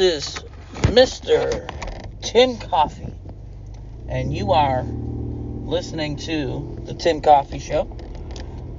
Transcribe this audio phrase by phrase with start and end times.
[0.00, 0.36] is
[0.72, 1.68] Mr.
[2.22, 3.12] Tim Coffee,
[4.08, 7.82] and you are listening to the Tim Coffee Show.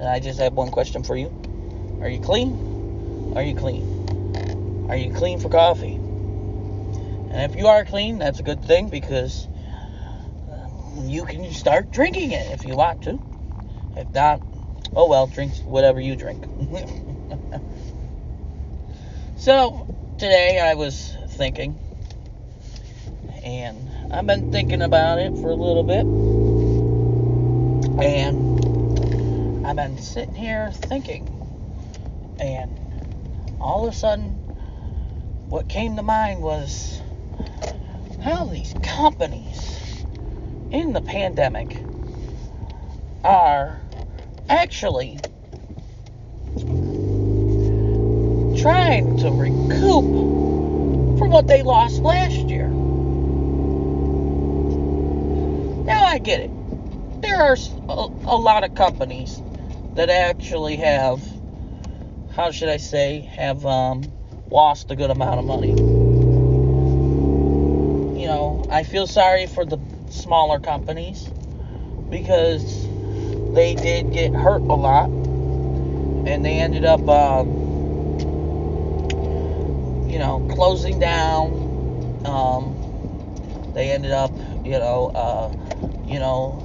[0.00, 1.28] And I just have one question for you
[2.00, 3.32] Are you clean?
[3.36, 4.86] Are you clean?
[4.88, 5.94] Are you clean for coffee?
[5.94, 9.46] And if you are clean, that's a good thing because
[10.50, 10.68] uh,
[11.04, 13.20] you can start drinking it if you want to.
[13.96, 14.42] If not,
[14.94, 16.44] oh well, drink whatever you drink.
[19.36, 19.86] so,
[20.18, 21.78] today I was thinking,
[23.42, 26.06] and I've been thinking about it for a little bit,
[28.04, 31.28] and I've been sitting here thinking,
[32.38, 32.78] and
[33.60, 34.40] all of a sudden,
[35.48, 37.00] what came to mind was
[38.22, 40.04] how these companies
[40.70, 41.76] in the pandemic
[43.24, 43.80] are
[44.48, 45.18] actually
[48.56, 50.61] trying to recoup
[51.22, 52.66] from what they lost last year.
[55.86, 56.50] Now I get it.
[57.22, 57.56] There are
[57.88, 59.40] a, lot of companies
[59.94, 61.22] that actually have,
[62.34, 64.02] how should I say, have um,
[64.50, 65.70] lost a good amount of money.
[68.20, 69.78] You know, I feel sorry for the
[70.10, 71.30] smaller companies
[72.10, 72.88] because
[73.54, 77.61] they did get hurt a lot and they ended up um,
[80.12, 82.76] you know closing down um,
[83.74, 84.30] they ended up
[84.64, 85.50] you know uh,
[86.06, 86.62] you know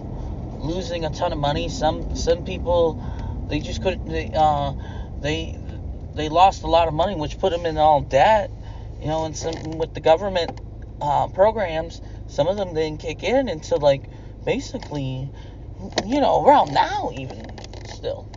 [0.59, 3.01] losing a ton of money some some people
[3.49, 4.73] they just couldn't they uh,
[5.21, 5.57] they
[6.15, 8.51] they lost a lot of money which put them in all debt
[9.01, 10.51] you know and some with the government
[11.01, 14.03] uh, programs some of them didn't kick in until like
[14.45, 15.31] basically
[16.05, 17.51] you know, around now even
[17.85, 18.27] still.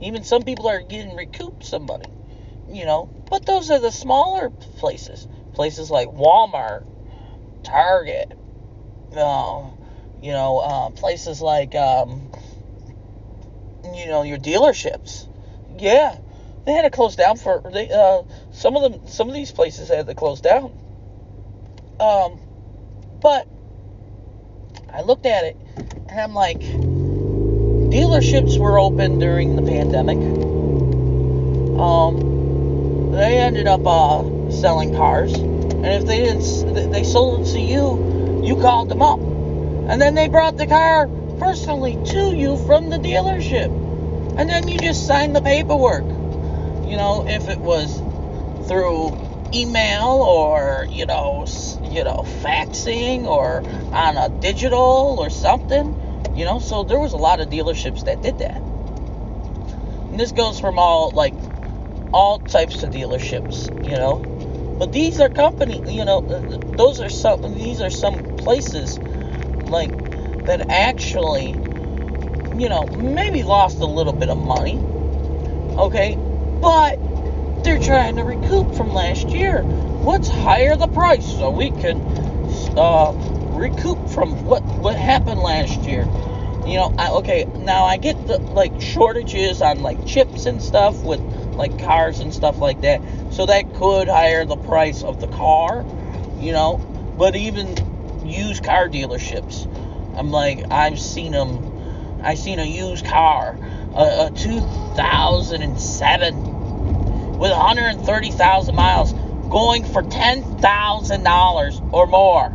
[0.00, 2.10] Even some people are getting recouped some money,
[2.72, 3.10] you know.
[3.30, 5.26] But those are the smaller places.
[5.54, 6.86] Places like Walmart,
[7.62, 8.32] Target,
[9.16, 9.70] uh,
[10.22, 12.30] you know, uh, places like, um,
[13.94, 15.26] you know, your dealerships.
[15.78, 16.16] Yeah,
[16.64, 17.90] they had to close down for they.
[17.90, 18.22] Uh,
[18.52, 20.72] some of them, some of these places had to close down.
[22.00, 22.40] Um,
[23.20, 23.48] but
[24.92, 25.56] I looked at it
[26.08, 30.18] and I'm like, dealerships were open during the pandemic.
[31.78, 32.37] Um,
[33.18, 38.42] they ended up uh, selling cars, and if they didn't, they sold it to you.
[38.44, 41.08] You called them up, and then they brought the car
[41.38, 43.66] personally to you from the dealership,
[44.38, 46.04] and then you just signed the paperwork.
[46.04, 47.98] You know, if it was
[48.68, 51.46] through email or you know
[51.82, 53.62] you know faxing or
[53.94, 55.96] on a digital or something
[56.36, 58.58] you know so there was a lot of dealerships that did that
[60.10, 61.32] and this goes from all like
[62.12, 66.20] all types of dealerships you know but these are company you know
[66.76, 69.90] those are some these are some places like
[70.46, 71.48] that actually
[72.56, 74.78] you know maybe lost a little bit of money
[75.76, 76.16] okay
[76.60, 76.98] but
[77.62, 79.62] they're trying to recoup from last year.
[79.62, 82.00] Let's higher the price so we can
[82.76, 83.12] uh,
[83.52, 86.02] recoup from what what happened last year.
[86.66, 91.02] You know, I, okay, now I get the like shortages on like chips and stuff
[91.02, 91.20] with
[91.58, 93.02] like cars and stuff like that.
[93.30, 95.84] So that could higher the price of the car,
[96.38, 96.78] you know.
[97.18, 97.76] But even
[98.24, 99.66] used car dealerships,
[100.16, 101.66] I'm like I've seen them.
[102.22, 103.56] I seen a used car,
[103.94, 106.58] a, a 2007
[107.38, 109.12] with 130,000 miles
[109.48, 112.52] going for $10,000 or more.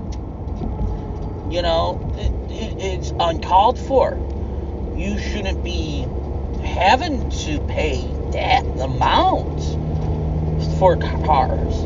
[1.49, 4.19] You know, it, it, it's uncalled for.
[4.97, 6.05] You shouldn't be
[6.63, 9.61] having to pay that amount
[10.77, 11.83] for cars.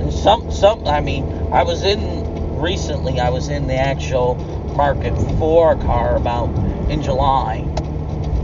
[0.00, 4.34] And some, some, I mean, I was in recently, I was in the actual
[4.74, 6.48] market for a car about
[6.90, 7.58] in July,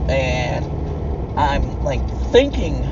[0.09, 0.65] and
[1.39, 2.85] I'm like thinking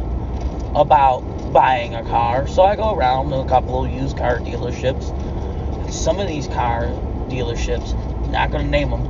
[0.74, 1.20] about
[1.52, 2.46] buying a car.
[2.48, 5.12] So I go around to a couple of used car dealerships.
[5.90, 6.88] Some of these car
[7.28, 7.94] dealerships,
[8.30, 9.06] not going to name them,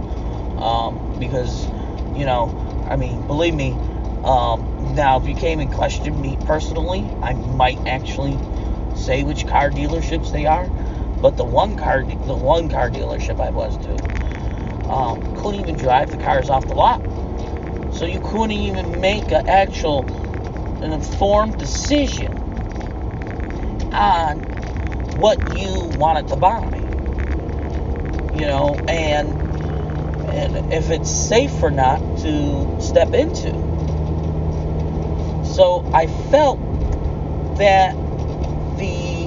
[0.58, 1.66] um, because,
[2.14, 3.76] you know, I mean, believe me,
[4.26, 8.38] um, now if you came and questioned me personally, I might actually
[8.96, 10.66] say which car dealerships they are.
[11.22, 14.26] But the one car, the one car dealership I was to,
[14.90, 17.02] um, couldn't even drive the cars off the lot.
[17.92, 20.06] So you couldn't even make an actual
[20.82, 22.32] an informed decision
[23.92, 24.38] on
[25.18, 26.84] what you wanted to buy.
[28.34, 29.28] You know, and
[30.28, 33.65] and if it's safe or not to step into.
[35.56, 36.60] So I felt
[37.56, 37.96] that
[38.76, 39.26] the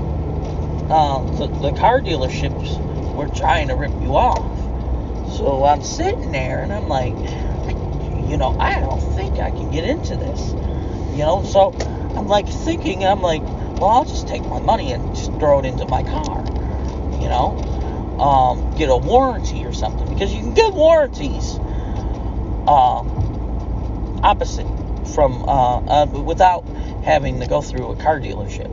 [0.93, 2.77] uh, the, the car dealerships
[3.15, 4.45] were trying to rip you off.
[5.35, 7.15] So I'm sitting there and I'm like,
[8.29, 10.51] you know, I don't think I can get into this.
[11.17, 11.73] You know, so
[12.15, 15.65] I'm like thinking, I'm like, well, I'll just take my money and just throw it
[15.65, 16.45] into my car.
[17.19, 17.57] You know,
[18.19, 21.57] um, get a warranty or something because you can get warranties
[22.67, 23.01] uh,
[24.21, 24.67] opposite
[25.13, 26.65] from uh, uh, without
[27.03, 28.71] having to go through a car dealership.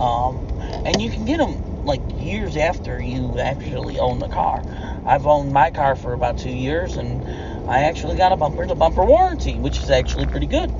[0.00, 0.48] Um,
[0.84, 4.62] and you can get them like years after you actually own the car.
[5.04, 7.24] I've owned my car for about two years, and
[7.68, 10.70] I actually got a bumper to bumper warranty, which is actually pretty good.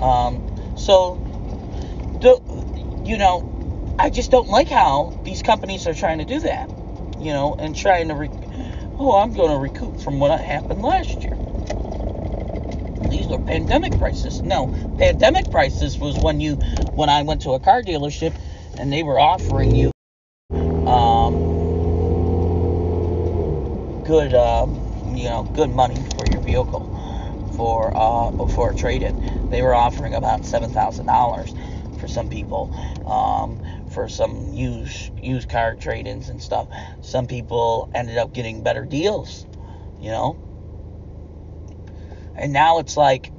[0.00, 1.16] Um, so,
[2.20, 2.40] the,
[3.04, 6.70] you know, I just don't like how these companies are trying to do that,
[7.18, 8.14] you know, and trying to,
[8.98, 11.37] oh, I'm going to recoup from what happened last year.
[13.30, 14.40] Are pandemic prices.
[14.40, 16.54] No, pandemic prices was when you,
[16.94, 18.34] when I went to a car dealership
[18.78, 19.90] and they were offering you
[20.88, 21.34] um,
[24.04, 29.50] good, um, you know, good money for your vehicle for uh, for a trade-in.
[29.50, 31.52] They were offering about seven thousand dollars
[32.00, 32.72] for some people
[33.06, 33.60] um,
[33.90, 36.68] for some used used car trade-ins and stuff.
[37.02, 39.44] Some people ended up getting better deals,
[40.00, 40.47] you know.
[42.38, 43.32] And now it's like,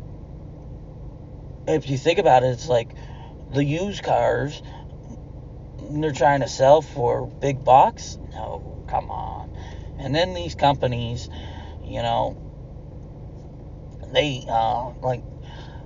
[1.68, 2.90] if you think about it, it's like
[3.54, 4.62] the used cars
[5.92, 8.18] they're trying to sell for big bucks.
[8.32, 9.56] No, come on.
[9.98, 11.30] And then these companies,
[11.84, 12.38] you know,
[14.14, 15.24] they uh, like,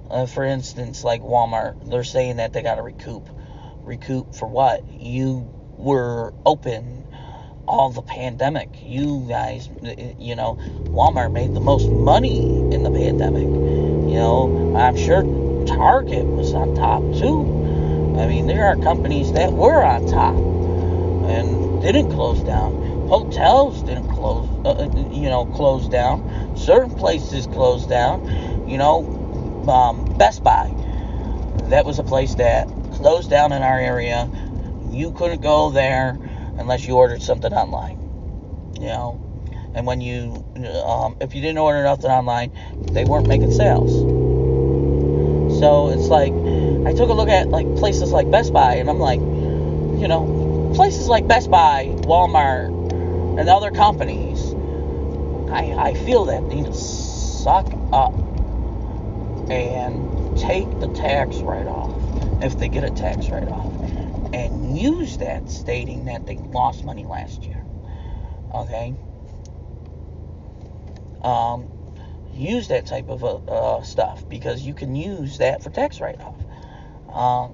[0.10, 3.27] uh, for instance, like Walmart, they're saying that they got to recoup.
[3.83, 4.83] Recoup for what?
[4.92, 7.02] You were open
[7.68, 8.69] all the pandemic.
[8.81, 9.69] You guys,
[10.19, 10.57] you know,
[10.89, 12.39] Walmart made the most money
[12.74, 13.44] in the pandemic.
[13.44, 15.24] You know, I'm sure
[15.65, 17.42] Target was on top too.
[18.19, 20.36] I mean, there are companies that were on top
[21.30, 23.07] and didn't close down.
[23.07, 26.56] Hotels didn't close, uh, uh you know, close down.
[26.56, 28.69] Certain places closed down.
[28.69, 30.74] You know, um, Best Buy.
[31.69, 34.30] That was a place that closed down in our area.
[34.89, 36.19] You couldn't go there
[36.57, 38.00] unless you ordered something online.
[38.79, 40.45] You know, and when you,
[40.85, 42.51] um, if you didn't order nothing online,
[42.91, 43.91] they weren't making sales.
[45.59, 46.33] So it's like
[46.85, 50.71] I took a look at like places like Best Buy, and I'm like, you know,
[50.75, 54.53] places like Best Buy, Walmart, and other companies,
[55.51, 58.13] I I feel that need to suck up
[59.50, 61.94] and take the tax write off
[62.44, 63.73] if they get a tax write off
[64.33, 67.63] and use that stating that they lost money last year.
[68.53, 68.95] Okay?
[71.21, 71.69] Um,
[72.33, 76.19] use that type of uh, uh, stuff because you can use that for tax write
[76.19, 76.41] off.
[77.13, 77.53] Um,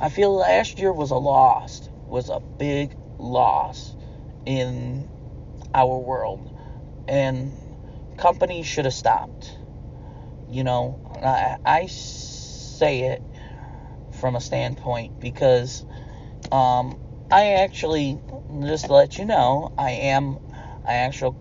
[0.00, 3.94] I feel last year was a loss, was a big loss
[4.44, 5.08] in
[5.72, 6.50] our world,
[7.06, 7.52] and
[8.16, 9.56] companies should have stopped.
[10.50, 13.22] You know, I, I say it
[14.20, 15.84] from a standpoint because
[16.52, 16.98] um,
[17.30, 18.18] I actually,
[18.62, 20.38] just to let you know, I am,
[20.84, 21.36] I actually,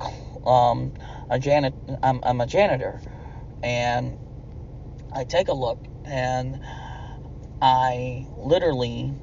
[0.46, 0.94] um,
[1.30, 3.02] a janet, I'm, I'm a janitor,
[3.64, 4.18] and
[5.14, 6.60] I take a look and
[7.62, 9.14] I literally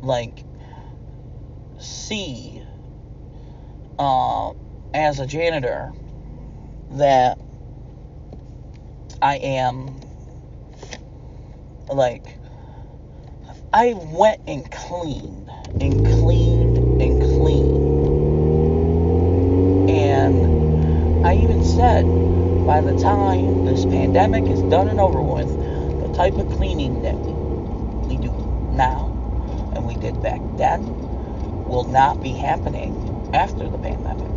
[0.00, 0.44] like
[1.78, 2.62] see
[3.98, 4.52] uh,
[4.94, 5.92] as a janitor
[6.92, 7.38] that
[9.20, 10.00] I am
[11.92, 12.37] like
[13.72, 17.98] I went and cleaned and cleaned and cleaned
[19.90, 22.04] and I even said
[22.64, 25.48] by the time this pandemic is done and over with
[26.00, 28.30] the type of cleaning that we, do
[28.72, 29.12] now
[29.74, 30.86] and we did back then
[31.66, 34.28] will not be happening after the pandemic.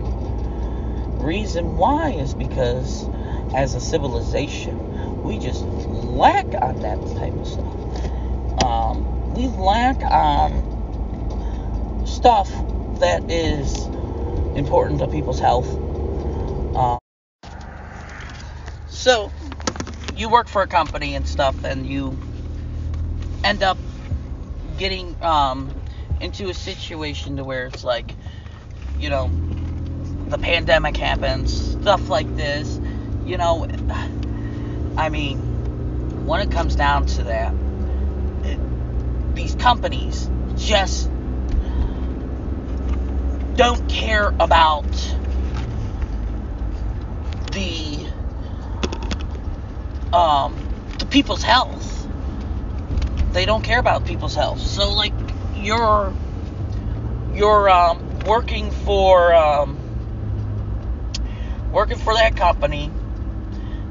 [1.23, 3.07] Reason why is because
[3.55, 8.63] as a civilization, we just lack on that type of stuff.
[8.63, 10.51] Um, we lack on
[12.05, 12.51] stuff
[12.99, 13.85] that is
[14.55, 15.67] important to people's health.
[16.75, 16.99] Um,
[18.87, 19.31] so,
[20.15, 22.15] you work for a company and stuff, and you
[23.43, 23.79] end up
[24.77, 25.73] getting um,
[26.19, 28.13] into a situation to where it's like,
[28.99, 29.31] you know,
[30.27, 32.79] the pandemic happens, stuff like this.
[33.25, 33.65] You know,
[34.97, 35.39] I mean,
[36.27, 37.55] when it comes down to that,
[39.35, 41.09] these companies just
[43.55, 44.85] don't care about
[47.51, 48.07] the
[50.13, 50.55] um,
[50.99, 52.07] to people's health.
[53.33, 54.59] They don't care about people's health.
[54.59, 55.13] So like
[55.55, 56.13] you're
[57.33, 59.77] you're um, working for um,
[61.71, 62.91] working for that company,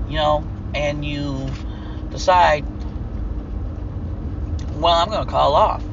[0.08, 1.50] you know, and you
[2.10, 2.64] decide,
[4.80, 5.84] well, I'm going to call off,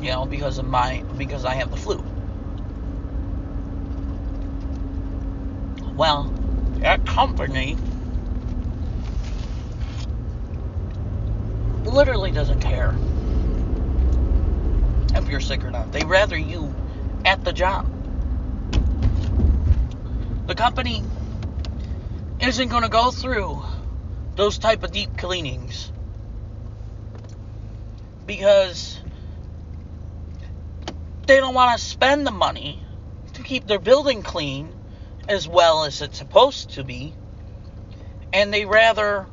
[0.00, 2.04] you know, because of my because I have the flu.
[5.96, 6.24] Well,
[6.80, 7.76] that company
[11.84, 12.94] literally doesn't care
[15.14, 15.92] if you're sick or not.
[15.92, 16.74] They rather you
[17.24, 17.88] at the job.
[20.46, 21.02] The company
[22.40, 23.62] isn't going to go through
[24.34, 25.91] those type of deep cleanings
[28.26, 28.98] because
[31.26, 32.82] they don't want to spend the money
[33.34, 34.74] to keep their building clean
[35.28, 37.14] as well as it's supposed to be
[38.32, 39.26] and they rather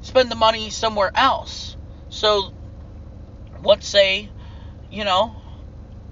[0.00, 1.76] spend the money somewhere else.
[2.08, 2.50] So
[3.62, 4.30] let's say
[4.90, 5.36] you know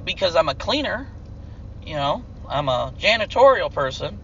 [0.05, 1.09] because I'm a cleaner
[1.83, 4.21] you know I'm a janitorial person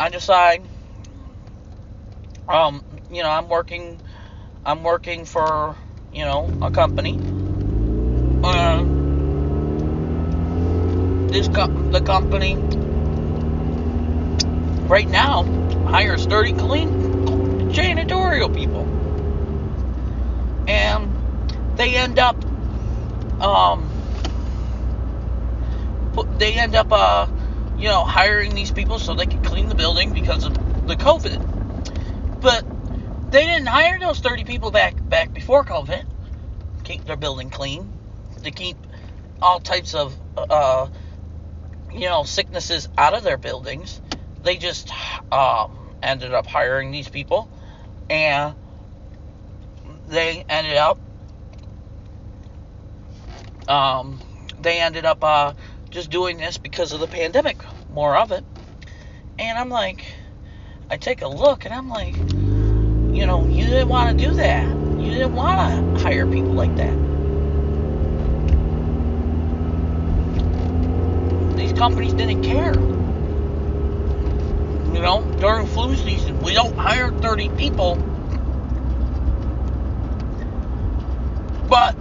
[0.00, 0.62] I decide
[2.48, 4.00] um, you know, I'm working,
[4.64, 5.76] I'm working for,
[6.12, 7.18] you know, a company.
[8.42, 8.84] Uh,
[11.30, 12.56] this co- the company
[14.88, 15.44] right now
[15.86, 16.88] hires 30 clean
[17.70, 18.86] janitorial people,
[20.68, 21.14] and
[21.76, 22.36] they end up,
[23.42, 23.88] um,
[26.38, 27.26] they end up, uh,
[27.76, 30.54] you know, hiring these people so they can clean the building because of
[30.86, 31.40] the COVID.
[32.40, 32.64] But
[33.30, 36.04] they didn't hire those 30 people back back before COVID.
[36.84, 37.92] Keep their building clean,
[38.42, 38.76] to keep
[39.42, 40.88] all types of uh,
[41.92, 44.00] you know sicknesses out of their buildings.
[44.42, 44.90] They just
[45.32, 47.50] um, ended up hiring these people,
[48.08, 48.54] and
[50.08, 50.98] they ended up
[53.68, 54.20] um,
[54.60, 55.52] they ended up uh,
[55.90, 57.58] just doing this because of the pandemic,
[57.92, 58.44] more of it.
[59.38, 60.04] And I'm like,
[60.90, 62.14] I take a look and I'm like,
[63.18, 64.64] you know, you didn't want to do that.
[64.96, 66.94] You didn't want to hire people like that.
[71.56, 72.74] These companies didn't care.
[74.94, 77.96] You know, during flu season, we don't hire 30 people.
[81.68, 81.96] But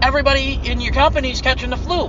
[0.00, 2.08] everybody in your company is catching the flu.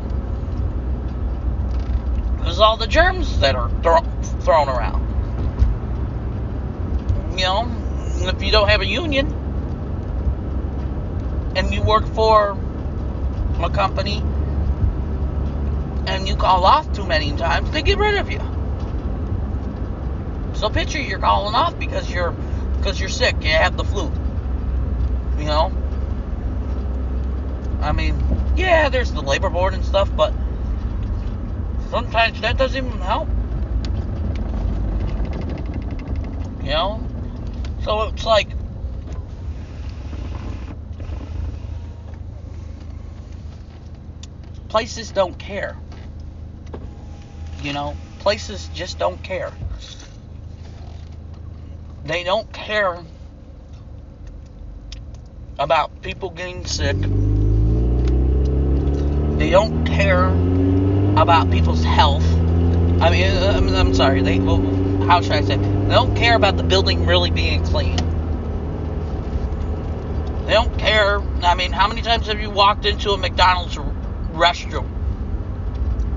[2.37, 5.06] Because all the germs that are thrown thrown around.
[7.37, 7.71] You know,
[8.21, 9.27] if you don't have a union
[11.55, 12.57] and you work for
[13.61, 14.23] a company
[16.07, 18.39] and you call off too many times, they get rid of you.
[20.55, 22.31] So picture you're calling off because you're
[22.77, 24.11] because you're sick, you have the flu.
[25.37, 25.71] You know?
[27.81, 28.19] I mean,
[28.55, 30.33] yeah, there's the labor board and stuff, but
[31.91, 33.27] sometimes that doesn't even help.
[36.63, 37.06] You know?
[37.87, 38.49] So it's like
[44.67, 45.77] places don't care.
[47.61, 49.53] You know, places just don't care.
[52.03, 53.05] They don't care
[55.57, 56.97] about people getting sick.
[59.37, 60.25] They don't care
[61.15, 62.25] about people's health.
[62.99, 64.23] I mean, I'm, I'm sorry.
[64.23, 64.59] They well,
[65.07, 65.55] how should I say?
[65.55, 67.95] They don't care about the building really being clean.
[70.45, 71.21] They don't care.
[71.43, 74.85] I mean, how many times have you walked into a McDonald's restroom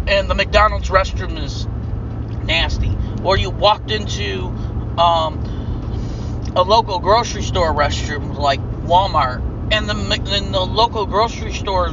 [0.09, 1.67] and the McDonald's restroom is
[2.45, 2.97] nasty?
[3.23, 4.47] Or you walked into
[4.99, 5.39] um,
[6.57, 9.41] a local grocery store restroom like Walmart
[9.73, 9.95] and the,
[10.35, 11.91] and the local grocery store,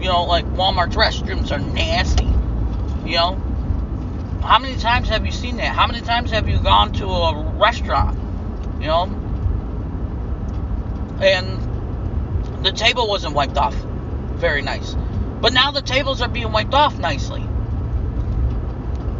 [0.00, 2.24] you know, like Walmart's restrooms are nasty.
[3.08, 3.49] You know,
[4.42, 5.74] how many times have you seen that?
[5.74, 8.18] How many times have you gone to a restaurant,
[8.80, 9.04] you know,
[11.22, 14.94] and the table wasn't wiped off very nice,
[15.40, 17.42] but now the tables are being wiped off nicely,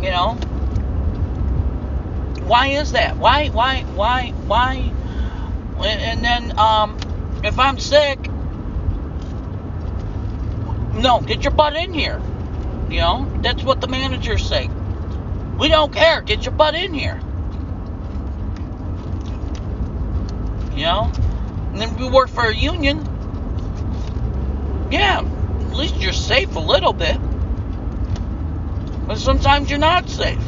[0.03, 0.39] you know?
[2.45, 3.17] Why is that?
[3.17, 4.93] Why, why, why, why?
[5.85, 6.97] And then, um,
[7.45, 8.19] if I'm sick,
[10.95, 12.21] no, get your butt in here.
[12.91, 14.69] You know, that's what the managers say.
[15.61, 16.23] We don't care.
[16.23, 17.21] Get your butt in here.
[20.75, 21.13] You know?
[21.73, 23.07] And then we work for a union,
[24.91, 27.19] yeah, at least you're safe a little bit.
[29.07, 30.43] But sometimes you're not safe.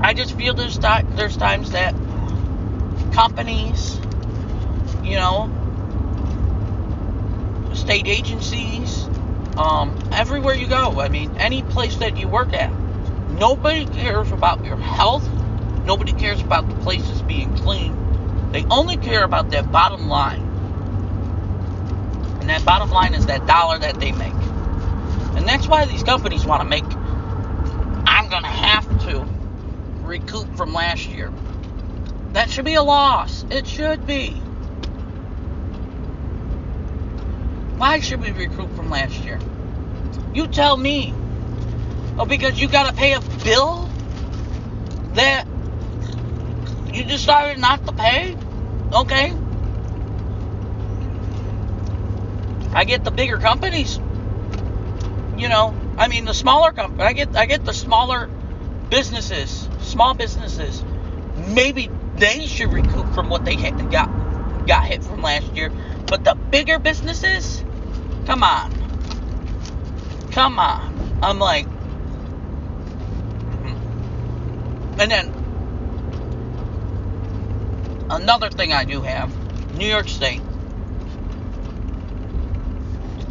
[0.00, 1.94] I just feel there's ti- there's times that
[3.12, 4.00] companies,
[5.04, 5.50] you know,
[7.74, 9.04] state agencies,
[9.56, 11.00] um, everywhere you go.
[11.00, 12.72] I mean, any place that you work at,
[13.38, 15.28] nobody cares about your health.
[15.84, 18.50] Nobody cares about the places being clean.
[18.52, 20.42] They only care about that bottom line.
[22.40, 24.32] And that bottom line is that dollar that they make.
[24.32, 26.84] And that's why these companies want to make.
[26.84, 29.26] I'm going to have to
[30.02, 31.32] recoup from last year.
[32.32, 33.44] That should be a loss.
[33.50, 34.30] It should be.
[37.78, 39.38] Why should we recoup from last year?
[40.34, 41.14] You tell me.
[42.18, 43.88] Oh, because you got to pay a bill
[45.14, 45.46] that
[46.92, 48.36] you decided not to pay?
[48.92, 49.34] Okay.
[52.72, 53.98] I get the bigger companies.
[55.36, 57.04] You know, I mean the smaller company.
[57.04, 58.28] I get I get the smaller
[58.90, 60.84] businesses, small businesses.
[61.36, 64.08] Maybe they should recoup from what they hit, got
[64.66, 65.70] got hit from last year.
[66.06, 67.62] But the bigger businesses,
[68.26, 68.72] come on,
[70.32, 71.20] come on.
[71.22, 71.66] I'm like,
[74.98, 75.32] and then
[78.10, 79.30] another thing I do have,
[79.76, 80.40] New York State,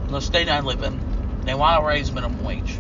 [0.08, 2.80] the state I live in, they want to raise minimum wage.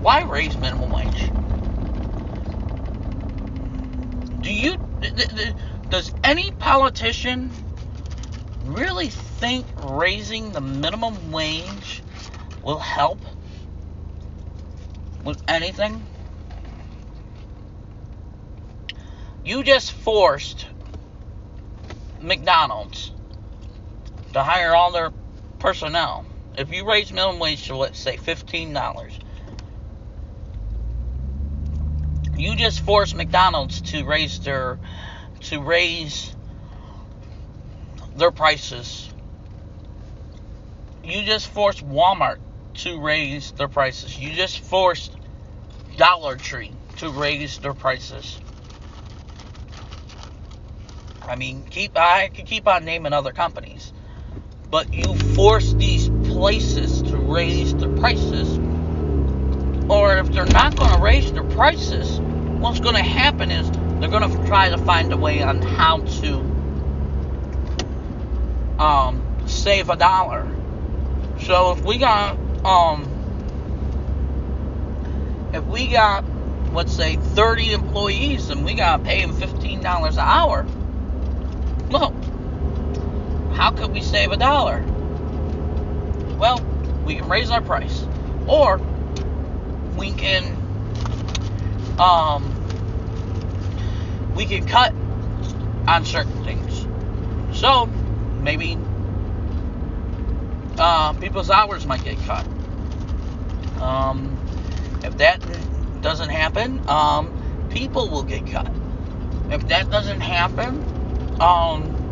[0.00, 1.32] Why raise minimum wage?
[4.42, 4.76] Do you
[5.90, 7.50] does any politician
[8.64, 12.02] really think raising the minimum wage
[12.62, 13.18] will help
[15.24, 16.06] with anything?
[19.46, 20.66] You just forced
[22.20, 23.12] McDonald's
[24.32, 25.12] to hire all their
[25.60, 26.26] personnel.
[26.58, 29.16] If you raise minimum wage to let's say fifteen dollars,
[32.36, 34.80] you just forced McDonald's to raise their
[35.42, 36.34] to raise
[38.16, 39.08] their prices.
[41.04, 42.40] You just forced Walmart
[42.78, 44.18] to raise their prices.
[44.18, 45.12] You just forced
[45.96, 48.40] Dollar Tree to raise their prices.
[51.28, 53.92] I mean, keep I could keep on naming other companies,
[54.70, 58.58] but you force these places to raise their prices,
[59.88, 64.08] or if they're not going to raise their prices, what's going to happen is they're
[64.08, 66.36] going to try to find a way on how to
[68.78, 70.48] um, save a dollar.
[71.40, 73.02] So if we got um,
[75.52, 76.24] if we got
[76.72, 80.66] let's say 30 employees and we got to pay them $15 an hour
[81.90, 82.12] well,
[83.54, 84.84] how could we save a dollar?
[86.38, 86.60] Well,
[87.04, 88.06] we can raise our price,
[88.46, 88.78] or
[89.96, 90.44] we can
[91.98, 92.52] um,
[94.34, 94.92] we can cut
[95.88, 96.86] on certain things.
[97.58, 98.78] So maybe
[100.78, 102.46] uh, people's hours might get cut.
[103.80, 104.36] Um,
[105.02, 105.40] if that
[106.02, 108.70] doesn't happen, um, people will get cut.
[109.50, 110.95] If that doesn't happen,
[111.40, 112.04] um,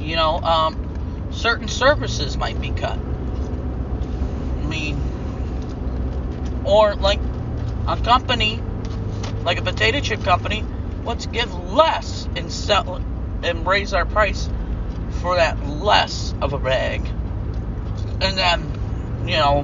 [0.00, 2.98] you know, um, certain services might be cut.
[2.98, 5.00] I mean,
[6.64, 7.20] or like
[7.86, 8.60] a company,
[9.44, 10.64] like a potato chip company,
[11.04, 13.02] let's give less and sell
[13.42, 14.48] and raise our price
[15.20, 17.06] for that less of a bag,
[18.20, 19.62] and then you know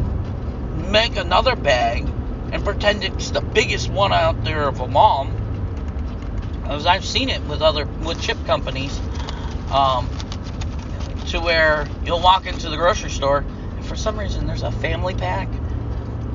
[0.90, 2.08] make another bag
[2.52, 5.30] and pretend it's the biggest one out there of them all
[6.70, 8.96] as I've seen it with other with chip companies,
[9.70, 10.08] um,
[11.28, 15.14] to where you'll walk into the grocery store and for some reason there's a family
[15.14, 15.48] pack.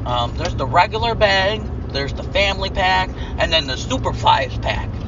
[0.06, 4.90] Um, there's the regular bag, there's the family pack, and then the super size pack.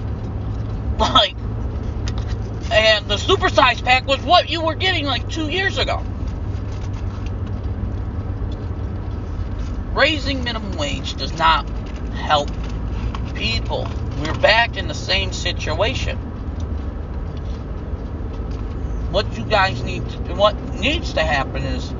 [0.97, 1.35] Like,
[2.71, 6.03] and the super size pack was what you were getting like two years ago.
[9.93, 11.69] Raising minimum wage does not
[12.13, 12.49] help
[13.35, 13.87] people
[14.19, 16.17] we're back in the same situation.
[19.12, 21.93] What you guys need to, what needs to happen is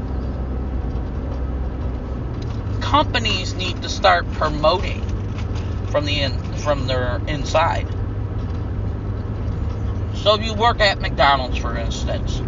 [2.84, 5.04] companies need to start promoting
[5.92, 7.88] from the in, from their inside.
[10.16, 12.40] So if you work at McDonald's, for instance,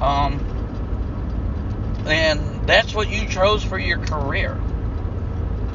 [0.00, 0.40] um,
[2.06, 4.58] and that's what you chose for your career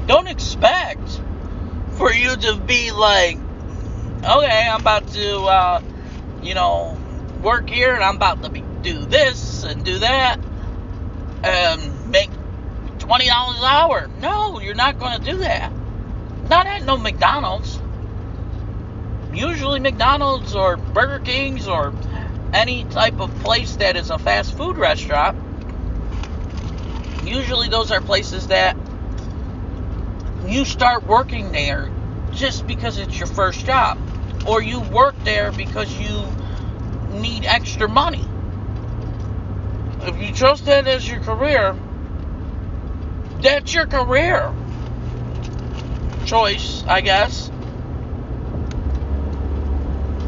[0.09, 1.21] don't expect
[1.91, 3.37] for you to be like,
[4.23, 5.81] okay, I'm about to, uh,
[6.41, 6.99] you know,
[7.43, 10.39] work here and I'm about to be, do this and do that
[11.43, 12.31] and make
[12.97, 13.29] $20 an
[13.63, 14.09] hour.
[14.19, 15.71] No, you're not going to do that.
[16.49, 17.79] Not at no McDonald's.
[19.31, 21.93] Usually, McDonald's or Burger King's or
[22.51, 25.37] any type of place that is a fast food restaurant,
[27.23, 28.75] usually those are places that
[30.45, 31.91] you start working there
[32.31, 33.97] just because it's your first job,
[34.47, 36.25] or you work there because you
[37.19, 38.25] need extra money.
[40.01, 41.75] If you chose that as your career,
[43.41, 44.53] that's your career
[46.25, 47.51] choice, I guess.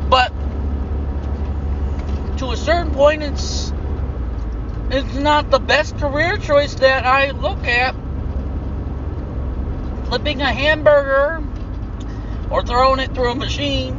[0.09, 0.29] But
[2.37, 3.71] to a certain point, it's
[4.89, 7.95] it's not the best career choice that I look at.
[10.11, 11.41] Flipping a hamburger
[12.49, 13.95] or throwing it through a machine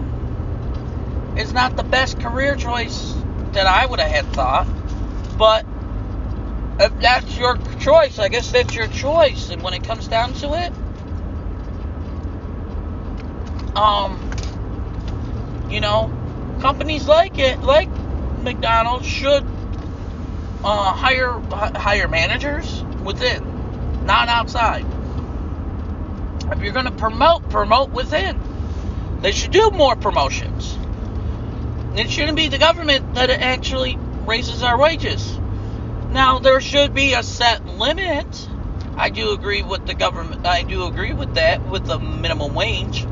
[1.38, 3.14] is not the best career choice
[3.52, 4.66] that I would have had thought.
[5.38, 5.64] But
[6.78, 9.48] if that's your choice, I guess that's your choice.
[9.48, 10.70] And when it comes down to it,
[13.74, 14.20] um,
[15.70, 16.12] you know,
[16.60, 17.88] companies like it, like
[18.42, 19.44] McDonald's, should
[20.62, 24.84] uh, hire hire managers within, not outside.
[26.52, 28.38] If you're going to promote, promote within.
[29.20, 30.78] They should do more promotions.
[31.96, 35.38] It shouldn't be the government that actually raises our wages.
[36.10, 38.48] Now there should be a set limit.
[38.96, 40.46] I do agree with the government.
[40.46, 43.06] I do agree with that with the minimum wage.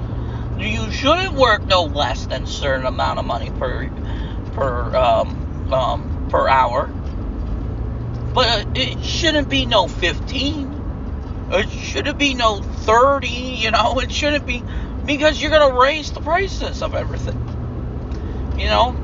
[0.58, 3.88] You shouldn't work no less than a certain amount of money per
[4.52, 6.86] per um, um, per hour.
[8.34, 10.79] But it shouldn't be no 15.
[11.52, 13.28] It shouldn't be no 30.
[13.28, 14.62] You know, it shouldn't be
[15.04, 17.38] because you're gonna raise the prices of everything.
[18.58, 18.96] You know,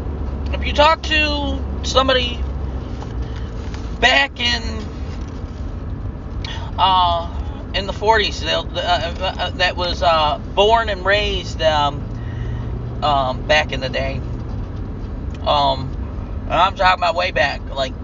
[0.52, 2.42] if you talk to somebody
[4.00, 4.84] back in
[6.78, 12.02] uh, in the 40s uh, uh, that was uh, born and raised um,
[13.02, 14.20] um, back in the day.
[15.46, 15.92] Um,
[16.48, 17.94] I'm talking about way back, like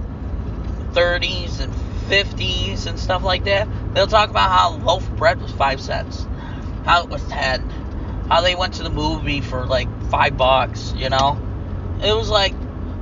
[0.93, 1.73] 30s and
[2.09, 3.69] 50s and stuff like that.
[3.95, 6.29] They'll talk about how a loaf of bread was five cents,
[6.83, 7.73] how it was 10,
[8.29, 11.41] how they went to the movie for like five bucks, you know.
[12.03, 12.57] It was like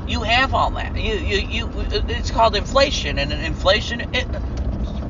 [0.07, 1.01] you have all that.
[1.01, 1.71] You you you.
[1.91, 4.03] It's called inflation, and inflation.
[4.13, 4.29] It,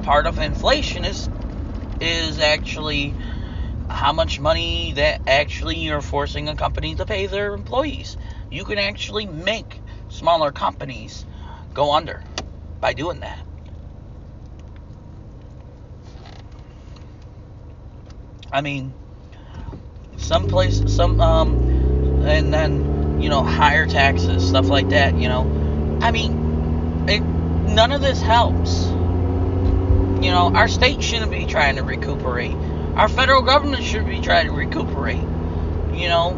[0.02, 1.30] part of inflation is
[2.00, 3.16] is actually
[3.90, 8.16] how much money that actually you're forcing a company to pay their employees.
[8.50, 11.26] You can actually make smaller companies
[11.74, 12.22] go under
[12.80, 13.46] by doing that.
[18.52, 18.94] I mean,
[20.16, 25.98] some place, some um, and then you know, higher taxes, stuff like that, you know.
[26.00, 28.86] I mean, it, none of this helps.
[30.24, 32.54] You know, our state shouldn't be trying to recuperate.
[32.96, 35.22] Our federal government should be trying to recuperate.
[35.94, 36.32] You know,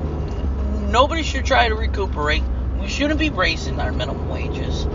[0.90, 2.42] nobody should try to recuperate.
[2.80, 4.86] We shouldn't be raising our minimum wages.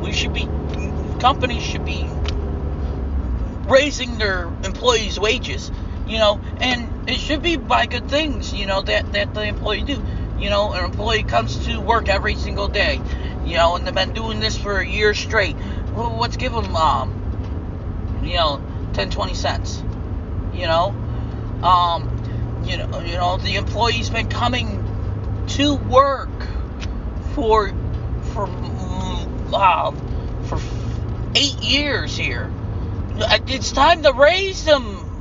[0.00, 0.48] We should be,
[1.20, 2.06] companies should be
[3.68, 5.70] raising their employees' wages.
[6.06, 8.52] You know, and it should be by good things.
[8.52, 10.02] You know that that the employee do
[10.38, 13.00] you know, an employee comes to work every single day,
[13.44, 15.56] you know, and they've been doing this for a year straight.
[15.94, 18.62] Well, let's give them, um, you know,
[18.94, 19.82] 10, 20 cents,
[20.52, 20.88] you know,
[21.62, 26.30] um, you know, you know, the employee's been coming to work
[27.34, 27.72] for,
[28.32, 28.48] for,
[29.52, 29.92] uh,
[30.46, 30.60] for
[31.36, 32.52] eight years here.
[33.46, 35.13] It's time to raise them,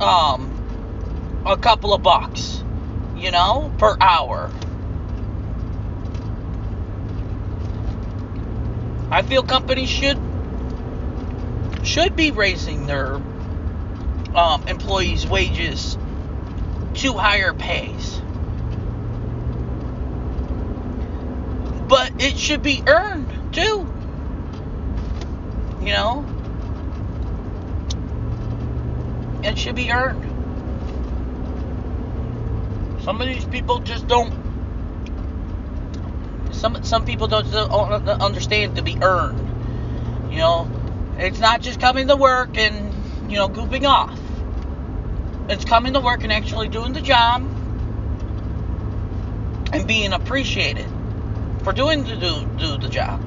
[0.00, 2.62] um, a couple of bucks
[3.22, 4.50] you know, per hour.
[9.10, 10.18] I feel companies should
[11.84, 13.14] should be raising their
[14.34, 15.96] um, employees' wages
[16.94, 18.20] to higher pays.
[21.86, 23.86] But it should be earned too.
[25.80, 26.31] You know?
[29.52, 30.24] It should be earned.
[33.02, 34.32] Some of these people just don't.
[36.54, 40.32] Some some people don't, don't understand to be earned.
[40.32, 40.70] You know,
[41.18, 42.94] it's not just coming to work and
[43.30, 44.18] you know goofing off.
[45.50, 47.42] It's coming to work and actually doing the job
[49.74, 50.86] and being appreciated
[51.62, 53.20] for doing the do, do the job.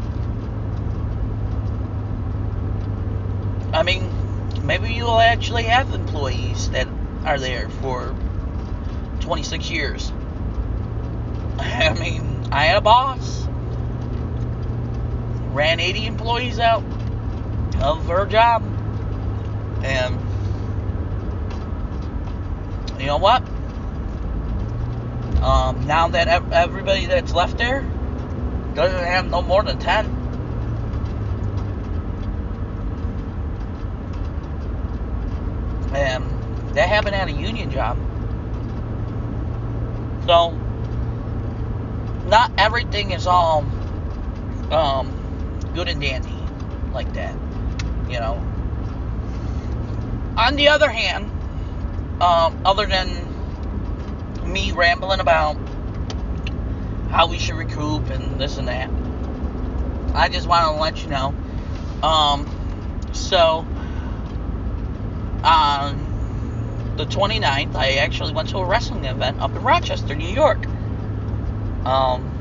[3.71, 4.14] I mean,
[4.65, 6.87] maybe you'll actually have employees that
[7.23, 8.15] are there for
[9.21, 10.11] 26 years.
[11.59, 13.47] I mean, I had a boss.
[15.53, 16.83] Ran 80 employees out
[17.81, 18.63] of her job.
[19.83, 20.19] And
[22.99, 23.41] you know what?
[25.43, 27.81] Um, now that everybody that's left there
[28.73, 30.14] doesn't have no more than 10.
[36.75, 37.97] They haven't had a union job.
[40.27, 40.51] So,
[42.27, 43.59] not everything is all
[44.71, 46.35] um, good and dandy
[46.91, 47.33] like that,
[48.09, 48.43] you know.
[50.37, 51.31] On the other hand,
[52.21, 53.07] um, other than
[54.43, 55.55] me rambling about
[57.09, 58.89] how we should recoup and this and that,
[60.13, 61.33] I just want to let you know.
[62.03, 62.49] Um,
[63.13, 63.65] so,
[65.45, 70.65] on the 29th, I actually went to a wrestling event up in Rochester, New York.
[71.85, 72.31] Um,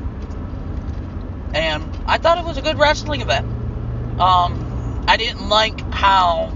[1.53, 3.45] and I thought it was a good wrestling event.
[4.19, 6.51] Um, I didn't like how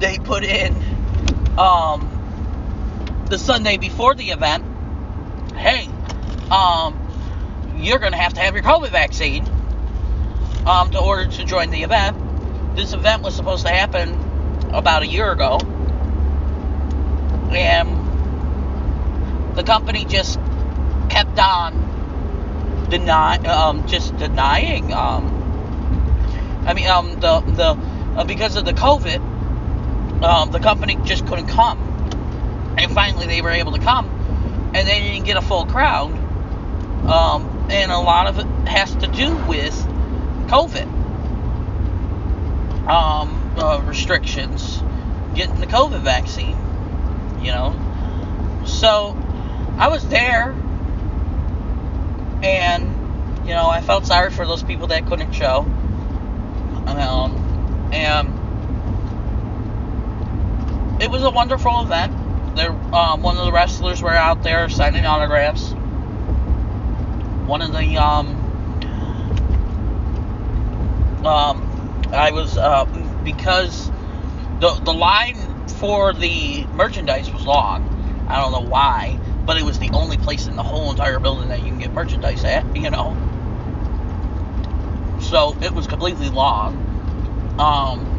[0.00, 0.74] they put in
[1.58, 4.64] um, the Sunday before the event.
[5.54, 5.88] Hey,
[6.50, 6.98] um,
[7.76, 9.46] you're going to have to have your COVID vaccine
[10.66, 12.76] um, to order to join the event.
[12.76, 14.27] This event was supposed to happen
[14.72, 15.58] about a year ago,
[17.50, 17.88] and
[19.56, 20.38] the company just
[21.08, 24.92] kept on deny, um, just denying.
[24.92, 25.34] Um,
[26.66, 27.78] I mean, um, the the
[28.16, 31.78] uh, because of the COVID, um, the company just couldn't come,
[32.78, 34.06] and finally they were able to come,
[34.74, 36.12] and they didn't get a full crowd.
[37.08, 39.74] Um, and a lot of it has to do with
[40.48, 40.98] COVID
[42.88, 44.82] um, uh, restrictions,
[45.34, 46.56] getting the COVID vaccine.
[47.42, 49.16] You know, so
[49.76, 50.50] I was there,
[52.42, 55.66] and you know I felt sorry for those people that couldn't show.
[56.88, 58.28] Um, and
[61.00, 62.56] it was a wonderful event.
[62.56, 65.72] There, um, one of the wrestlers were out there signing autographs.
[67.46, 68.28] One of the um,
[71.24, 72.84] um, I was uh,
[73.24, 73.90] because
[74.60, 78.26] the the line for the merchandise was long.
[78.28, 81.48] I don't know why, but it was the only place in the whole entire building
[81.48, 82.64] that you can get merchandise at.
[82.76, 83.16] You know,
[85.20, 86.76] so it was completely long.
[87.58, 88.18] Um,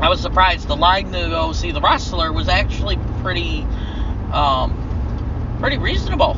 [0.00, 3.66] I was surprised the line to go see the wrestler was actually pretty,
[4.32, 6.36] um, pretty reasonable.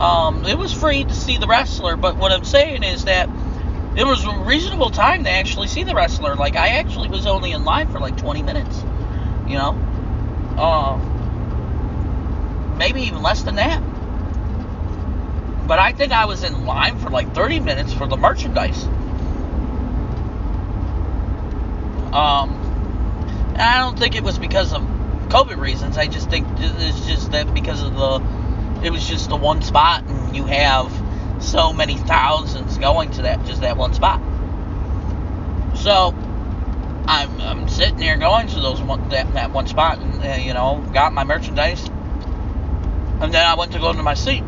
[0.00, 3.28] Um, it was free to see the wrestler, but what I'm saying is that
[3.96, 6.36] it was a reasonable time to actually see the wrestler.
[6.36, 8.84] Like I actually was only in line for like 20 minutes,
[9.48, 9.76] you know,
[10.56, 10.96] uh,
[12.78, 13.80] maybe even less than that.
[15.66, 18.84] But I think I was in line for like 30 minutes for the merchandise.
[22.12, 22.56] Um,
[23.56, 24.82] I don't think it was because of
[25.28, 25.96] COVID reasons.
[25.96, 28.20] I just think it's just that because of the
[28.84, 30.90] it was just the one spot, and you have
[31.40, 34.20] so many thousands going to that just that one spot.
[35.76, 36.14] So
[37.06, 40.54] I'm, I'm sitting there going to those one, that, that one spot, and uh, you
[40.54, 44.42] know, got my merchandise, and then I went to go to my seat.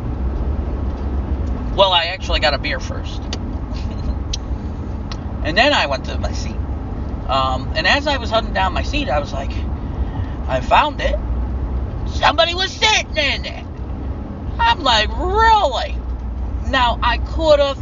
[1.74, 3.20] Well, I actually got a beer first,
[5.44, 6.56] and then I went to my seat.
[7.28, 9.52] Um, and as I was hunting down my seat, I was like,
[10.46, 11.16] I found it.
[12.08, 13.64] Somebody was sitting in it.
[14.58, 15.96] I'm like, really?
[16.72, 17.78] Now I could have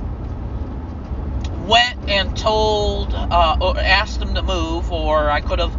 [1.68, 5.72] went and told, uh, or asked them to move, or I could have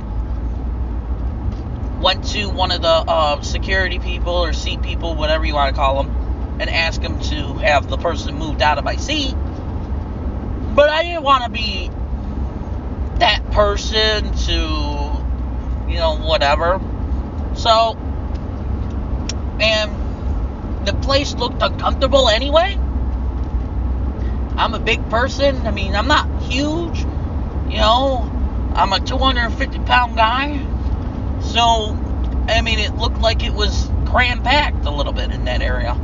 [2.02, 5.80] went to one of the uh, security people or seat people, whatever you want to
[5.80, 9.34] call them, and ask them to have the person moved out of my seat.
[10.74, 11.91] But I didn't want to be
[13.19, 14.54] that person to,
[15.91, 16.80] you know, whatever.
[17.56, 17.97] So,
[19.60, 22.78] and the place looked uncomfortable anyway.
[24.62, 25.65] I'm a big person.
[25.65, 27.00] I mean, I'm not huge.
[27.00, 28.30] You know,
[28.76, 30.60] I'm a 250 pound guy.
[31.41, 31.97] So,
[32.47, 35.95] I mean, it looked like it was cram packed a little bit in that area.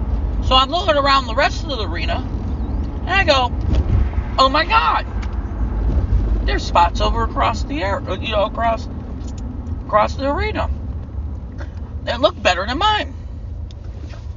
[0.48, 2.16] So I'm looking around the rest of the arena,
[3.06, 3.52] and I go,
[4.40, 5.06] oh my God,
[6.48, 8.88] there's spots over across the air, uh, you know, across
[9.86, 10.68] across the arena
[12.06, 13.14] that look better than mine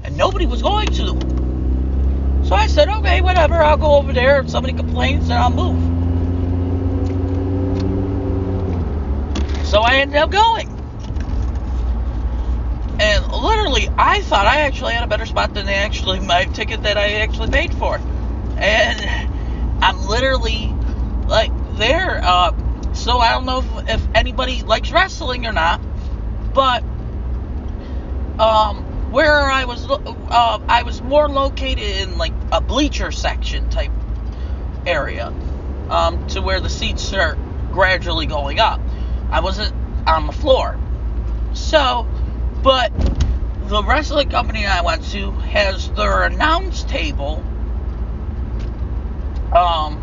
[0.04, 1.39] and nobody was going to.
[2.51, 4.41] So I said, okay, whatever, I'll go over there.
[4.41, 5.79] If somebody complains, then I'll move.
[9.69, 10.69] So I ended up going.
[12.99, 16.99] And literally, I thought I actually had a better spot than actually my ticket that
[16.99, 18.01] I actually paid for.
[18.57, 19.01] And
[19.81, 20.75] I'm literally
[21.29, 22.53] like there, uh,
[22.95, 25.81] so I don't know if, if anybody likes wrestling or not,
[26.53, 26.83] but
[28.41, 33.90] um, where I was, uh, I was more located in like a bleacher section type
[34.87, 35.33] area,
[35.88, 37.38] um, to where the seats start
[37.73, 38.81] gradually going up.
[39.31, 39.75] I wasn't
[40.07, 40.79] on the floor,
[41.53, 42.07] so,
[42.62, 42.92] but
[43.68, 47.42] the wrestling company I went to has their announce table,
[49.55, 49.99] um,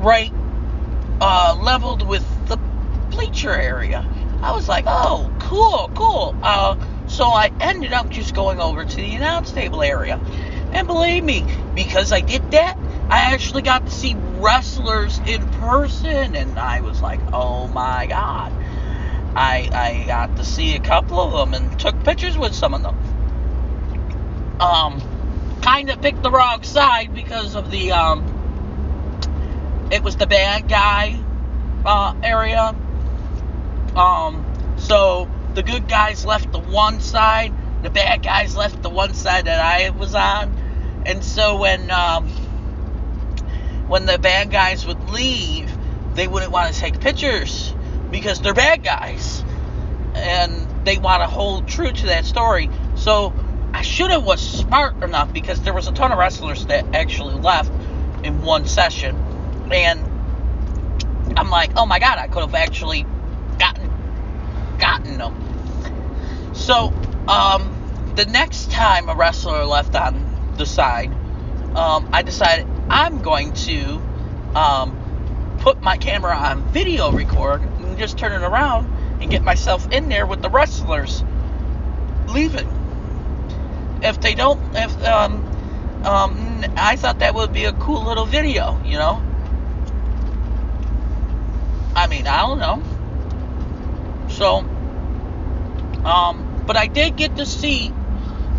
[0.00, 0.32] right,
[1.20, 2.56] uh, leveled with the
[3.10, 4.06] bleacher area.
[4.40, 6.36] I was like, oh, cool, cool.
[6.42, 6.76] Uh,
[7.08, 10.20] so I ended up just going over to the announce table area.
[10.72, 16.36] And believe me, because I did that, I actually got to see wrestlers in person,
[16.36, 18.52] and I was like, oh my god.
[19.34, 22.82] I, I got to see a couple of them and took pictures with some of
[22.82, 22.96] them.
[24.60, 25.00] Um,
[25.62, 28.24] kind of picked the wrong side because of the, um,
[29.92, 31.18] it was the bad guy
[31.84, 32.74] uh, area.
[33.94, 34.44] Um,
[34.76, 39.46] so the good guys left the one side, the bad guys left the one side
[39.46, 40.54] that I was on,
[41.06, 42.28] and so when um,
[43.88, 45.70] when the bad guys would leave,
[46.14, 47.74] they wouldn't want to take pictures
[48.10, 49.44] because they're bad guys,
[50.14, 52.70] and they want to hold true to that story.
[52.94, 53.34] So
[53.72, 57.34] I should have was smart enough because there was a ton of wrestlers that actually
[57.34, 57.72] left
[58.22, 59.16] in one session,
[59.72, 60.00] and
[61.38, 63.06] I'm like, oh my god, I could have actually
[63.58, 63.97] gotten
[64.78, 66.54] gotten them.
[66.54, 66.92] So,
[67.28, 67.74] um,
[68.16, 71.12] the next time a wrestler left on the side,
[71.76, 74.02] um, I decided I'm going to
[74.54, 78.86] um, put my camera on video record and just turn it around
[79.20, 81.22] and get myself in there with the wrestlers
[82.28, 82.68] leaving.
[84.02, 85.44] If they don't, if um,
[86.04, 89.22] um, I thought that would be a cool little video, you know.
[91.94, 92.82] I mean, I don't know.
[94.38, 94.58] So,
[96.04, 97.92] um, but I did get to see.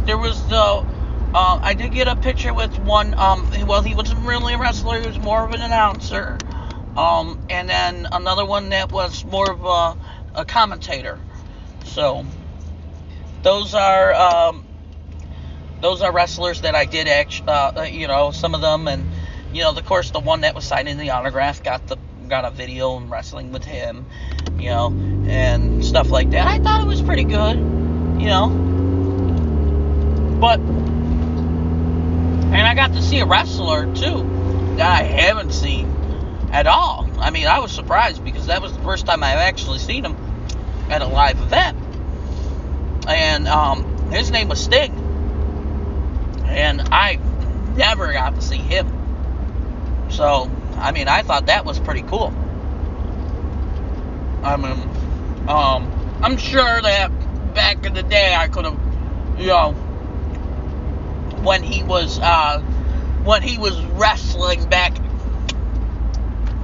[0.06, 0.86] There was the.
[1.34, 3.14] Uh, I did get a picture with one.
[3.14, 5.00] Um, well, he wasn't really a wrestler.
[5.00, 6.38] He was more of an announcer.
[6.98, 11.18] Um, and then another one that was more of a, a commentator.
[11.86, 12.26] So
[13.42, 14.66] those are um,
[15.80, 19.10] those are wrestlers that I did actually, uh, you know, some of them, and
[19.54, 21.98] you know, of course, the one that was signing the autograph got the
[22.30, 24.06] got a video and wrestling with him,
[24.58, 24.88] you know,
[25.28, 26.48] and stuff like that.
[26.48, 27.58] I thought it was pretty good
[28.20, 28.50] you know.
[30.40, 35.88] But, and I got to see a wrestler too that I haven't seen
[36.52, 37.10] at all.
[37.18, 40.16] I mean, I was surprised because that was the first time I've actually seen him
[40.90, 41.78] at a live event.
[43.08, 44.94] And um, his name was Sting.
[46.46, 47.16] And I
[47.76, 48.88] never got to see him.
[50.10, 52.34] So, I mean, I thought that was pretty cool.
[54.44, 54.90] I mean,
[55.48, 58.80] um, I'm sure that back in the day, I could have,
[59.38, 59.74] you know,
[61.44, 62.60] when he was uh,
[63.24, 64.96] when he was wrestling back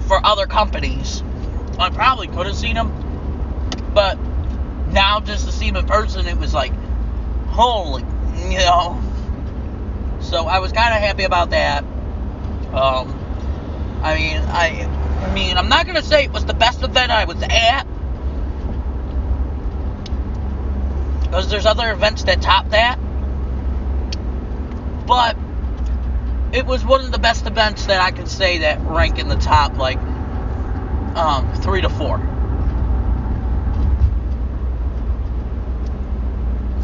[0.08, 1.21] for other companies,
[1.78, 2.91] I probably could have seen him.
[3.93, 4.17] But
[4.91, 6.73] now, just to see him in person, it was like,
[7.47, 8.04] holy,
[8.49, 9.01] you know.
[10.21, 11.84] So I was kind of happy about that.
[12.73, 13.24] Um,
[14.05, 17.25] I mean, I, I mean, I'm not gonna say it was the best event I
[17.25, 17.85] was at
[21.35, 22.97] Because there's other events that top that.
[25.05, 25.36] But
[26.53, 29.36] it was one of the best events that I can say that rank in the
[29.36, 29.97] top like
[31.17, 32.17] um, three to four.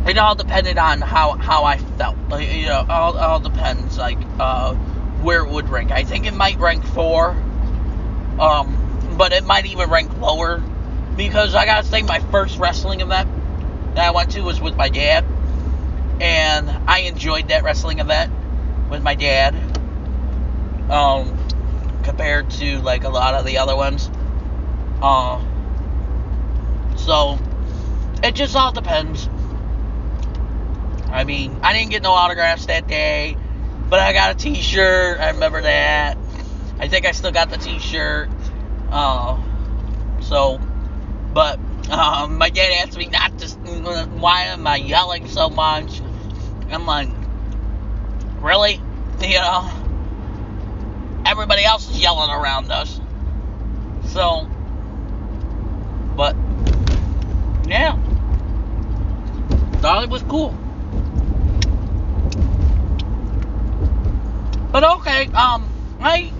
[0.05, 2.17] It all depended on how, how I felt.
[2.27, 4.75] Like, you know, all, all depends like uh,
[5.21, 5.91] where it would rank.
[5.91, 7.31] I think it might rank four,
[8.39, 10.61] um, but it might even rank lower
[11.15, 13.29] because I gotta say my first wrestling event
[13.95, 15.25] that I went to was with my dad,
[16.19, 18.31] and I enjoyed that wrestling event
[18.89, 19.55] with my dad.
[20.89, 21.37] Um,
[22.03, 24.09] compared to like a lot of the other ones.
[25.01, 25.43] Uh,
[26.95, 27.39] so
[28.23, 29.27] it just all depends.
[31.09, 33.35] I mean, I didn't get no autographs that day,
[33.91, 35.19] but I got a T-shirt.
[35.19, 36.17] I remember that.
[36.79, 38.29] I think I still got the T-shirt.
[38.89, 39.37] Uh,
[40.21, 40.59] so,
[41.33, 43.47] but um, my dad asked me not to.
[44.17, 46.01] Why am I yelling so much?
[46.71, 47.09] I'm like,
[48.39, 48.79] really?
[49.19, 49.69] You know,
[51.25, 52.97] everybody else is yelling around us.
[54.07, 54.49] So,
[56.15, 56.37] but
[57.67, 57.97] yeah,
[59.81, 60.57] thought it was cool.
[64.71, 65.69] But okay, um,
[65.99, 66.31] I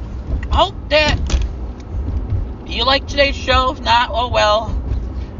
[0.51, 1.17] hope that
[2.65, 4.81] you like today's show, if not, oh well.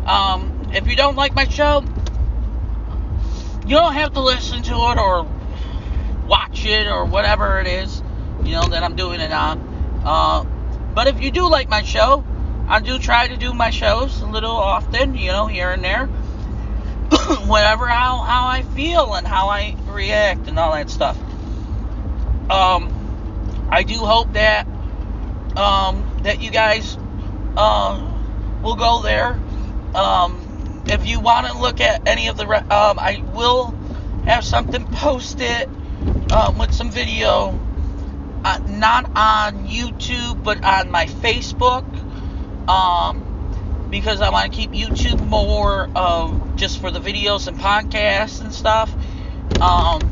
[0.06, 1.86] Um, if you don't like my show,
[3.66, 5.26] you don't have to listen to it or
[6.28, 8.04] watch it or whatever it is,
[8.44, 10.02] you know, that I'm doing it on.
[10.04, 10.44] Uh,
[10.94, 12.26] but if you do like my show,
[12.68, 16.08] I do try to do my shows a little often, you know, here and there.
[17.48, 21.18] Whatever how, how I feel and how I react and all that stuff.
[22.52, 24.68] Um, I do hope that
[25.56, 26.98] um, that you guys
[27.56, 29.40] uh, will go there.
[29.96, 33.72] Um, if you want to look at any of the, re- um, I will
[34.26, 35.70] have something posted
[36.30, 37.58] uh, with some video,
[38.44, 41.86] uh, not on YouTube, but on my Facebook.
[42.68, 43.28] Um,
[43.90, 45.88] because I want to keep YouTube more
[46.56, 48.94] just for the videos and podcasts and stuff.
[49.60, 50.11] Um,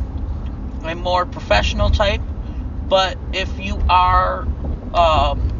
[0.83, 2.21] I'm more professional type.
[2.87, 4.47] But if you are,
[4.93, 5.51] um,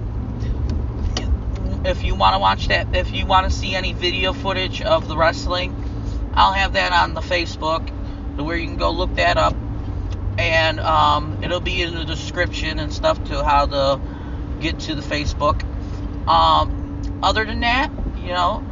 [1.86, 5.08] if you want to watch that, if you want to see any video footage of
[5.08, 5.76] the wrestling,
[6.34, 7.88] I'll have that on the Facebook,
[8.38, 9.56] where you can go look that up,
[10.38, 14.00] and um, it'll be in the description and stuff to how to
[14.60, 15.64] get to the Facebook.
[16.28, 18.64] Um, other than that, you know,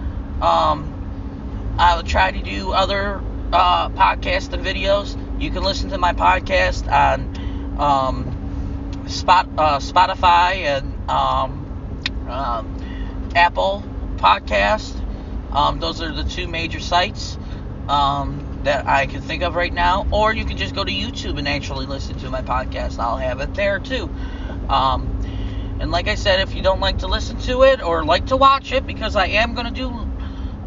[0.42, 3.22] um, I will try to do other
[3.52, 5.16] uh, podcasts and videos.
[5.40, 13.84] You can listen to my podcast on um, Spot, uh, Spotify and um, um, Apple
[14.16, 15.00] Podcast.
[15.54, 17.38] Um, those are the two major sites
[17.88, 20.08] um, that I can think of right now.
[20.10, 22.98] Or you can just go to YouTube and actually listen to my podcast.
[22.98, 24.10] I'll have it there too.
[24.70, 25.22] Um,
[25.80, 28.38] and like I said, if you don't like to listen to it or like to
[28.38, 29.90] watch it, because I am going to do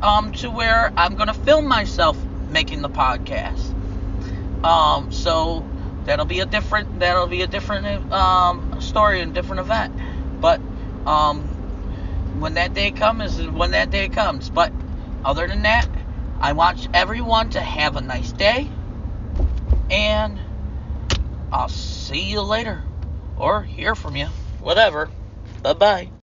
[0.00, 2.16] um, to where I'm going to film myself
[2.48, 3.74] making the podcast.
[4.64, 5.66] Um, so
[6.04, 9.94] that'll be a different that'll be a different um, story and different event.
[10.40, 10.60] But
[11.06, 11.42] um,
[12.38, 14.50] when that day comes is when that day comes.
[14.50, 14.72] But
[15.24, 15.88] other than that,
[16.40, 18.70] I want everyone to have a nice day,
[19.90, 20.40] and
[21.52, 22.82] I'll see you later
[23.36, 24.26] or hear from you,
[24.60, 25.10] whatever.
[25.62, 26.19] Bye bye.